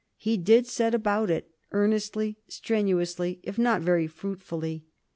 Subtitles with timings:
[0.17, 4.83] He did set about it, earnestly, strenuously, if not very fruitfully.